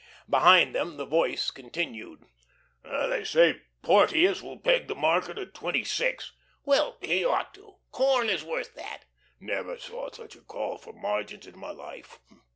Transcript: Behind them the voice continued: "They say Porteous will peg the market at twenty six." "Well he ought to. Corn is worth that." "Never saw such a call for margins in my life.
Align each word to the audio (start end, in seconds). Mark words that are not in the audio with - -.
Behind 0.27 0.73
them 0.73 0.97
the 0.97 1.05
voice 1.05 1.51
continued: 1.51 2.25
"They 2.81 3.23
say 3.23 3.61
Porteous 3.83 4.41
will 4.41 4.57
peg 4.57 4.87
the 4.87 4.95
market 4.95 5.37
at 5.37 5.53
twenty 5.53 5.83
six." 5.83 6.31
"Well 6.65 6.97
he 7.03 7.23
ought 7.23 7.53
to. 7.53 7.75
Corn 7.91 8.27
is 8.27 8.43
worth 8.43 8.73
that." 8.73 9.05
"Never 9.39 9.77
saw 9.77 10.09
such 10.09 10.35
a 10.35 10.41
call 10.41 10.79
for 10.79 10.91
margins 10.91 11.45
in 11.45 11.55
my 11.55 11.69
life. 11.69 12.17